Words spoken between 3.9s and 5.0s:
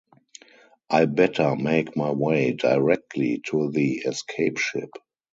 escape ship!